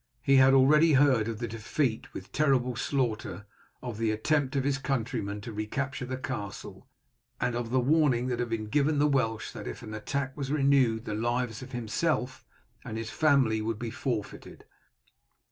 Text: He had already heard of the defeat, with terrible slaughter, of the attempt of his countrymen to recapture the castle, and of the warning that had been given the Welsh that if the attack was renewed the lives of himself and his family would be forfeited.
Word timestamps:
He 0.23 0.37
had 0.37 0.55
already 0.55 0.93
heard 0.93 1.27
of 1.27 1.37
the 1.37 1.47
defeat, 1.47 2.11
with 2.11 2.31
terrible 2.31 2.75
slaughter, 2.75 3.45
of 3.83 3.99
the 3.99 4.09
attempt 4.09 4.55
of 4.55 4.63
his 4.63 4.79
countrymen 4.79 5.41
to 5.41 5.53
recapture 5.53 6.07
the 6.07 6.17
castle, 6.17 6.87
and 7.39 7.53
of 7.55 7.69
the 7.69 7.79
warning 7.79 8.25
that 8.29 8.39
had 8.39 8.49
been 8.49 8.65
given 8.65 8.97
the 8.97 9.05
Welsh 9.05 9.51
that 9.51 9.67
if 9.67 9.81
the 9.81 9.95
attack 9.95 10.35
was 10.35 10.51
renewed 10.51 11.05
the 11.05 11.13
lives 11.13 11.61
of 11.61 11.71
himself 11.73 12.43
and 12.83 12.97
his 12.97 13.11
family 13.11 13.61
would 13.61 13.77
be 13.77 13.91
forfeited. 13.91 14.65